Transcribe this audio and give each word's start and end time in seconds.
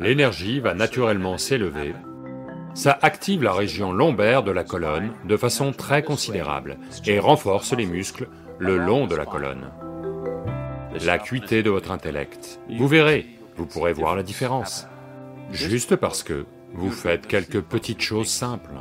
l'énergie 0.00 0.60
va 0.60 0.74
naturellement 0.74 1.38
s'élever, 1.38 1.94
ça 2.74 2.96
active 3.02 3.42
la 3.42 3.52
région 3.52 3.90
lombaire 3.90 4.44
de 4.44 4.52
la 4.52 4.62
colonne 4.62 5.10
de 5.24 5.36
façon 5.36 5.72
très 5.72 6.02
considérable 6.02 6.78
et 7.06 7.18
renforce 7.18 7.72
les 7.72 7.86
muscles 7.86 8.28
le 8.58 8.76
long 8.76 9.06
de 9.06 9.16
la 9.16 9.26
colonne. 9.26 9.70
L'acuité 11.04 11.62
de 11.62 11.70
votre 11.70 11.90
intellect, 11.90 12.60
vous 12.70 12.86
verrez, 12.86 13.26
vous 13.56 13.66
pourrez 13.66 13.92
voir 13.92 14.14
la 14.14 14.22
différence, 14.22 14.86
juste 15.50 15.96
parce 15.96 16.22
que 16.22 16.46
vous 16.72 16.90
faites 16.90 17.26
quelques 17.26 17.62
petites 17.62 18.00
choses 18.02 18.28
simples. 18.28 18.74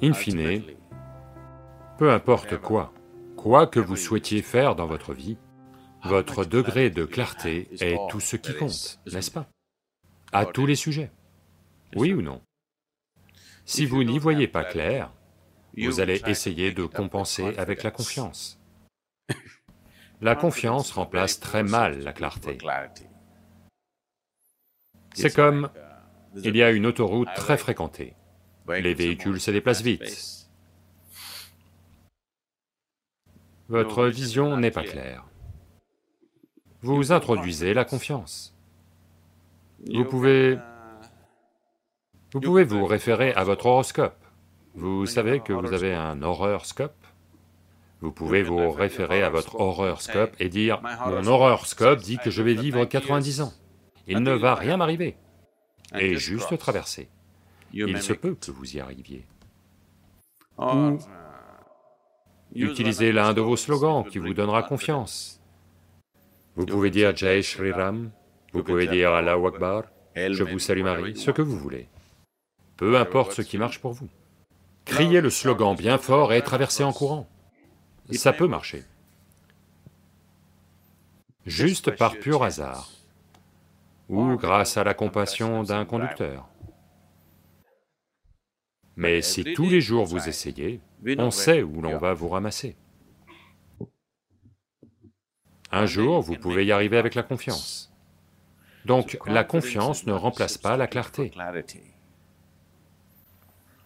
In 0.00 0.12
fine, 0.12 0.62
peu 1.98 2.12
importe 2.12 2.56
quoi, 2.56 2.94
quoi 3.36 3.66
que 3.66 3.80
vous 3.80 3.96
souhaitiez 3.96 4.42
faire 4.42 4.76
dans 4.76 4.86
votre 4.86 5.12
vie, 5.12 5.36
votre 6.04 6.44
degré 6.44 6.88
de 6.88 7.04
clarté 7.04 7.68
est 7.80 7.98
tout 8.08 8.20
ce 8.20 8.36
qui 8.36 8.54
compte, 8.54 9.00
n'est-ce 9.12 9.32
pas? 9.32 9.48
À 10.30 10.46
tous 10.46 10.66
les 10.66 10.76
sujets, 10.76 11.10
oui 11.96 12.12
ou 12.12 12.22
non? 12.22 12.40
Si 13.64 13.86
vous 13.86 14.04
n'y 14.04 14.20
voyez 14.20 14.46
pas 14.46 14.62
clair, 14.62 15.12
vous 15.76 15.98
allez 15.98 16.22
essayer 16.28 16.70
de 16.70 16.84
compenser 16.84 17.56
avec 17.56 17.82
la 17.82 17.90
confiance. 17.90 18.60
La 20.20 20.36
confiance 20.36 20.92
remplace 20.92 21.40
très 21.40 21.64
mal 21.64 21.98
la 22.04 22.12
clarté. 22.12 22.56
C'est 25.12 25.34
comme, 25.34 25.70
il 26.36 26.56
y 26.56 26.62
a 26.62 26.70
une 26.70 26.86
autoroute 26.86 27.28
très 27.34 27.58
fréquentée, 27.58 28.14
les 28.68 28.94
véhicules 28.94 29.40
se 29.40 29.50
déplacent 29.50 29.82
vite. 29.82 30.46
Votre 33.68 34.06
vision 34.06 34.56
n'est 34.56 34.70
pas 34.70 34.82
claire. 34.82 35.24
Vous 36.80 37.12
introduisez 37.12 37.74
la 37.74 37.84
confiance. 37.84 38.54
Vous 39.92 40.04
pouvez... 40.04 40.58
Vous 42.32 42.40
pouvez 42.40 42.64
vous 42.64 42.84
référer 42.84 43.32
à 43.32 43.44
votre 43.44 43.66
horoscope? 43.66 44.24
Vous 44.74 45.06
savez 45.06 45.40
que 45.40 45.52
vous 45.52 45.72
avez 45.72 45.94
un 45.94 46.22
horreur-scope 46.22 47.06
Vous 48.00 48.12
pouvez 48.12 48.42
vous 48.42 48.70
référer 48.70 49.22
à 49.22 49.30
votre 49.30 49.58
horreur-scope 49.58 50.36
et 50.38 50.48
dire, 50.48 50.80
mon 51.06 51.26
horreur-scope 51.26 52.00
dit 52.00 52.18
que 52.18 52.30
je 52.30 52.42
vais 52.42 52.54
vivre 52.54 52.84
90 52.84 53.40
ans, 53.40 53.52
il 54.06 54.20
ne 54.20 54.32
va 54.32 54.54
rien 54.54 54.76
m'arriver, 54.76 55.16
et 55.98 56.14
juste 56.14 56.56
traverser 56.58 57.08
il 57.72 58.02
se 58.02 58.12
peut 58.12 58.34
que 58.34 58.50
vous 58.50 58.76
y 58.76 58.80
arriviez. 58.80 59.24
Ou 60.58 60.98
utilisez 62.54 63.12
l'un 63.12 63.32
de 63.32 63.40
vos 63.40 63.56
slogans 63.56 64.04
qui 64.04 64.18
vous 64.18 64.34
donnera 64.34 64.62
confiance. 64.62 65.40
Vous 66.56 66.66
pouvez 66.66 66.90
dire 66.90 67.16
Jai 67.16 67.42
Shri 67.42 67.70
Ram, 67.70 68.10
vous 68.52 68.64
pouvez 68.64 68.88
dire 68.88 69.12
Allah 69.12 69.34
Akbar, 69.34 69.84
je 70.16 70.42
vous 70.42 70.58
salue 70.58 70.82
Marie, 70.82 71.16
ce 71.16 71.30
que 71.30 71.42
vous 71.42 71.58
voulez. 71.58 71.88
Peu 72.76 72.96
importe 72.98 73.32
ce 73.32 73.42
qui 73.42 73.58
marche 73.58 73.80
pour 73.80 73.92
vous. 73.92 74.08
Criez 74.84 75.20
le 75.20 75.30
slogan 75.30 75.76
bien 75.76 75.98
fort 75.98 76.32
et 76.32 76.42
traversez 76.42 76.82
en 76.82 76.92
courant. 76.92 77.28
Ça 78.10 78.32
peut 78.32 78.48
marcher. 78.48 78.84
Juste 81.44 81.96
par 81.96 82.16
pur 82.18 82.42
hasard, 82.42 82.90
ou 84.08 84.36
grâce 84.36 84.76
à 84.76 84.84
la 84.84 84.94
compassion 84.94 85.62
d'un 85.62 85.84
conducteur. 85.84 86.48
Mais 88.98 89.22
si 89.22 89.44
tous 89.54 89.70
les 89.70 89.80
jours 89.80 90.06
vous 90.06 90.28
essayez, 90.28 90.80
on 91.18 91.30
sait 91.30 91.62
où 91.62 91.80
l'on 91.80 91.98
va 91.98 92.14
vous 92.14 92.28
ramasser. 92.28 92.76
Un 95.70 95.86
jour, 95.86 96.20
vous 96.20 96.34
pouvez 96.34 96.66
y 96.66 96.72
arriver 96.72 96.98
avec 96.98 97.14
la 97.14 97.22
confiance. 97.22 97.92
Donc 98.86 99.16
la 99.24 99.44
confiance 99.44 100.04
ne 100.04 100.12
remplace 100.12 100.58
pas 100.58 100.76
la 100.76 100.88
clarté. 100.88 101.30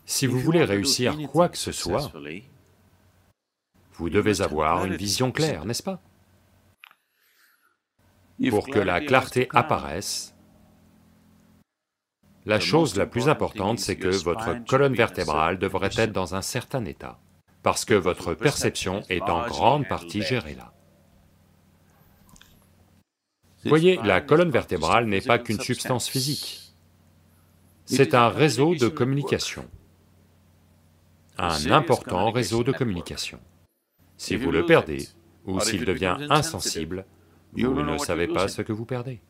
Si 0.06 0.26
vous 0.26 0.38
voulez 0.38 0.64
réussir 0.64 1.14
quoi 1.30 1.50
que 1.50 1.58
ce 1.58 1.72
soit, 1.72 2.10
vous 3.92 4.08
devez 4.08 4.40
avoir 4.40 4.86
une 4.86 4.96
vision 4.96 5.30
claire, 5.30 5.66
n'est-ce 5.66 5.82
pas? 5.82 6.00
Pour 8.48 8.66
que 8.66 8.78
la 8.78 9.02
clarté 9.02 9.46
apparaisse, 9.50 10.31
la 12.44 12.58
chose 12.58 12.96
la 12.96 13.06
plus 13.06 13.28
importante, 13.28 13.78
c'est 13.78 13.96
que 13.96 14.08
votre 14.08 14.64
colonne 14.66 14.94
vertébrale 14.94 15.58
devrait 15.58 15.90
être 15.96 16.12
dans 16.12 16.34
un 16.34 16.42
certain 16.42 16.84
état, 16.84 17.18
parce 17.62 17.84
que 17.84 17.94
votre 17.94 18.34
perception 18.34 19.02
est 19.08 19.22
en 19.22 19.46
grande 19.46 19.86
partie 19.86 20.22
gérée 20.22 20.54
là. 20.54 20.72
Voyez, 23.64 24.00
la 24.02 24.20
colonne 24.20 24.50
vertébrale 24.50 25.06
n'est 25.06 25.20
pas 25.20 25.38
qu'une 25.38 25.60
substance 25.60 26.08
physique, 26.08 26.74
c'est 27.84 28.14
un 28.14 28.28
réseau 28.28 28.74
de 28.74 28.88
communication, 28.88 29.68
un 31.38 31.70
important 31.70 32.32
réseau 32.32 32.64
de 32.64 32.72
communication. 32.72 33.38
Si 34.16 34.36
vous 34.36 34.50
le 34.50 34.66
perdez, 34.66 35.08
ou 35.46 35.60
s'il 35.60 35.84
devient 35.84 36.16
insensible, 36.30 37.04
vous 37.52 37.82
ne 37.82 37.98
savez 37.98 38.26
pas 38.26 38.48
ce 38.48 38.62
que 38.62 38.72
vous 38.72 38.84
perdez 38.84 39.20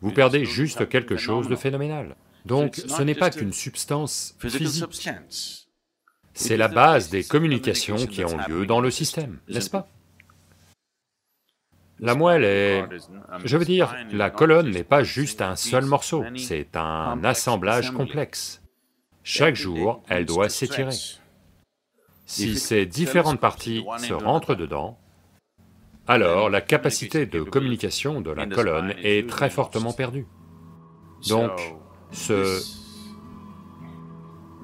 vous 0.00 0.12
perdez 0.12 0.44
juste 0.44 0.88
quelque 0.88 1.16
chose 1.16 1.48
de 1.48 1.56
phénoménal. 1.56 2.16
Donc 2.44 2.76
ce 2.76 3.02
n'est 3.02 3.14
pas 3.14 3.30
qu'une 3.30 3.52
substance 3.52 4.36
physique, 4.38 5.08
c'est 6.32 6.56
la 6.56 6.68
base 6.68 7.08
des 7.10 7.24
communications 7.24 7.96
qui 7.96 8.24
ont 8.24 8.36
lieu 8.46 8.66
dans 8.66 8.80
le 8.80 8.90
système, 8.90 9.38
n'est-ce 9.48 9.70
pas 9.70 9.88
La 11.98 12.14
moelle 12.14 12.44
est... 12.44 12.84
je 13.44 13.56
veux 13.56 13.64
dire, 13.64 13.96
la 14.12 14.30
colonne 14.30 14.70
n'est 14.70 14.84
pas 14.84 15.02
juste 15.02 15.40
un 15.42 15.56
seul 15.56 15.86
morceau, 15.86 16.24
c'est 16.36 16.76
un 16.76 17.24
assemblage 17.24 17.90
complexe. 17.90 18.62
Chaque 19.24 19.56
jour, 19.56 20.04
elle 20.08 20.24
doit 20.24 20.48
s'étirer. 20.48 20.94
Si 22.26 22.58
ces 22.58 22.86
différentes 22.86 23.40
parties 23.40 23.84
se 23.98 24.12
rentrent 24.12 24.54
dedans, 24.54 24.98
alors 26.06 26.50
la 26.50 26.60
capacité 26.60 27.26
de 27.26 27.42
communication 27.42 28.20
de 28.20 28.30
la 28.30 28.46
colonne 28.46 28.94
est 29.02 29.28
très 29.28 29.50
fortement 29.50 29.92
perdue. 29.92 30.26
Donc, 31.28 31.50
ce 32.12 32.60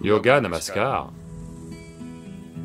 yoga 0.02 0.40
namaskar, 0.40 1.12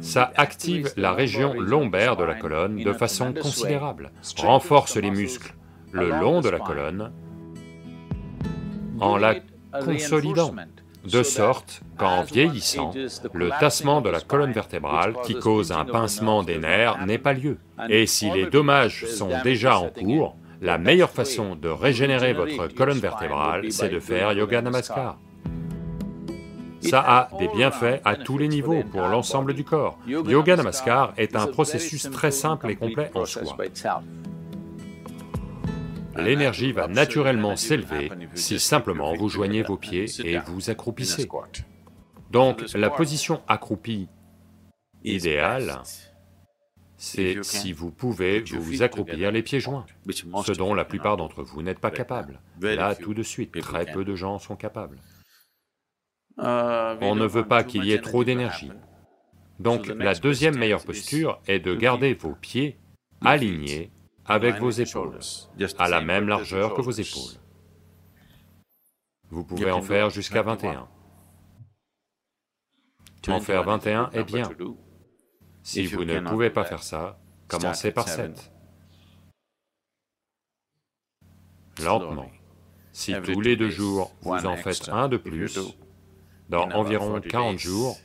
ça 0.01 0.31
active 0.35 0.93
la 0.95 1.13
région 1.13 1.53
lombaire 1.59 2.15
de 2.17 2.23
la 2.23 2.35
colonne 2.35 2.83
de 2.83 2.93
façon 2.93 3.33
considérable, 3.33 4.11
renforce 4.37 4.97
les 4.97 5.11
muscles 5.11 5.55
le 5.91 6.09
long 6.09 6.41
de 6.41 6.49
la 6.49 6.59
colonne 6.59 7.11
en 8.99 9.17
la 9.17 9.35
consolidant 9.83 10.53
de 11.11 11.23
sorte 11.23 11.81
qu'en 11.97 12.23
vieillissant, 12.23 12.93
le 13.33 13.49
tassement 13.59 14.01
de 14.01 14.09
la 14.09 14.19
colonne 14.19 14.51
vertébrale 14.51 15.15
qui 15.25 15.35
cause 15.35 15.71
un 15.71 15.85
pincement 15.85 16.43
des 16.43 16.57
nerfs 16.57 17.05
n'est 17.05 17.17
pas 17.17 17.33
lieu. 17.33 17.57
Et 17.89 18.05
si 18.05 18.29
les 18.31 18.45
dommages 18.45 19.05
sont 19.05 19.31
déjà 19.43 19.79
en 19.79 19.89
cours, 19.89 20.35
la 20.61 20.77
meilleure 20.77 21.11
façon 21.11 21.55
de 21.55 21.69
régénérer 21.69 22.33
votre 22.33 22.67
colonne 22.67 22.99
vertébrale, 22.99 23.71
c'est 23.71 23.89
de 23.89 23.99
faire 23.99 24.33
Yoga 24.33 24.61
Namaskar. 24.61 25.17
Ça 26.81 27.01
a 27.01 27.29
des 27.37 27.47
bienfaits 27.49 28.01
à 28.05 28.15
tous 28.15 28.37
les 28.37 28.47
niveaux 28.47 28.83
pour 28.91 29.01
l'ensemble 29.01 29.53
du 29.53 29.63
corps. 29.63 29.97
Yoga 30.07 30.55
Namaskar 30.55 31.13
est 31.17 31.35
un 31.35 31.47
processus 31.47 32.09
très 32.09 32.31
simple 32.31 32.69
et 32.69 32.75
complet 32.75 33.11
en 33.13 33.25
soi 33.25 33.57
l'énergie 36.17 36.71
va 36.71 36.87
naturellement 36.87 37.55
s'élever 37.55 38.09
si 38.33 38.59
simplement 38.59 39.13
vous 39.13 39.29
joignez 39.29 39.63
vos 39.63 39.77
pieds 39.77 40.05
et 40.23 40.37
vous 40.39 40.69
accroupissez. 40.69 41.27
Donc 42.31 42.73
la 42.73 42.89
position 42.89 43.41
accroupie 43.47 44.09
idéale, 45.03 45.81
c'est 46.97 47.43
si 47.43 47.71
vous 47.71 47.91
pouvez 47.91 48.41
vous 48.41 48.81
accroupir 48.83 49.31
les 49.31 49.43
pieds 49.43 49.59
joints, 49.59 49.85
ce 50.45 50.51
dont 50.53 50.73
la 50.73 50.85
plupart 50.85 51.17
d'entre 51.17 51.43
vous 51.43 51.61
n'êtes 51.61 51.79
pas 51.79 51.91
capables. 51.91 52.41
Là, 52.61 52.95
tout 52.95 53.13
de 53.13 53.23
suite, 53.23 53.59
très 53.61 53.85
peu 53.85 54.03
de 54.03 54.15
gens 54.15 54.39
sont 54.39 54.55
capables. 54.55 54.97
On 56.37 57.15
ne 57.15 57.25
veut 57.25 57.47
pas 57.47 57.63
qu'il 57.63 57.85
y 57.85 57.93
ait 57.93 58.01
trop 58.01 58.23
d'énergie. 58.23 58.71
Donc 59.59 59.87
la 59.87 60.13
deuxième 60.13 60.57
meilleure 60.57 60.83
posture 60.83 61.39
est 61.47 61.59
de 61.59 61.73
garder 61.73 62.13
vos 62.13 62.33
pieds 62.33 62.77
alignés 63.25 63.91
avec 64.27 64.59
vos 64.59 64.71
épaules, 64.71 65.19
à 65.77 65.87
la 65.87 66.01
même 66.01 66.27
largeur 66.27 66.73
que 66.73 66.81
vos 66.81 66.91
épaules. 66.91 67.39
Vous 69.29 69.43
pouvez 69.43 69.71
en 69.71 69.81
faire 69.81 70.09
jusqu'à 70.09 70.41
21. 70.41 70.87
En 73.29 73.39
faire 73.41 73.63
21 73.63 74.09
est 74.11 74.23
bien. 74.23 74.49
Si 75.63 75.85
vous 75.85 76.05
ne 76.05 76.19
pouvez 76.19 76.49
pas 76.49 76.63
faire 76.63 76.83
ça, 76.83 77.19
commencez 77.47 77.91
par 77.91 78.07
7. 78.07 78.51
lentement. 81.83 82.29
Si 82.91 83.13
tous 83.23 83.41
les 83.41 83.55
deux 83.55 83.69
jours, 83.69 84.11
vous 84.21 84.45
en 84.45 84.55
faites 84.55 84.89
un 84.89 85.07
de 85.07 85.17
plus, 85.17 85.59
dans 86.49 86.69
environ 86.71 87.19
40 87.21 87.59
jours, 87.59 87.97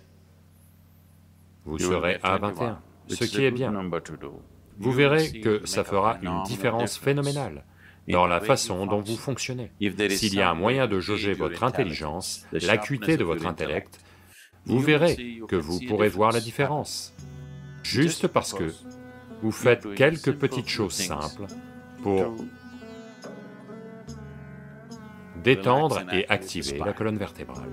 vous 1.64 1.78
serez 1.78 2.19
à 2.22 2.38
21, 2.38 2.82
ce 3.08 3.24
qui 3.24 3.44
est 3.44 3.50
bien. 3.50 3.72
Vous 4.78 4.92
verrez 4.92 5.40
que 5.40 5.62
ça 5.64 5.84
fera 5.84 6.19
une 6.22 6.42
différence 6.44 6.98
phénoménale 6.98 7.64
dans 8.08 8.26
la 8.26 8.40
façon 8.40 8.86
dont 8.86 9.00
vous 9.00 9.16
fonctionnez. 9.16 9.70
S'il 10.10 10.34
y 10.34 10.40
a 10.40 10.50
un 10.50 10.54
moyen 10.54 10.86
de 10.86 11.00
jauger 11.00 11.34
votre 11.34 11.62
intelligence, 11.64 12.44
l'acuité 12.52 13.16
de 13.16 13.24
votre 13.24 13.46
intellect, 13.46 14.00
vous 14.64 14.80
verrez 14.80 15.40
que 15.48 15.56
vous 15.56 15.80
pourrez 15.88 16.08
voir 16.08 16.32
la 16.32 16.40
différence, 16.40 17.14
juste 17.82 18.28
parce 18.28 18.52
que 18.52 18.72
vous 19.42 19.52
faites 19.52 19.94
quelques 19.94 20.32
petites 20.32 20.69
choses 20.69 20.94
simples 20.94 21.46
pour 22.02 22.36
détendre 25.42 26.02
et 26.12 26.28
activer 26.28 26.78
la 26.78 26.92
colonne 26.92 27.19
vertébrale. 27.19 27.70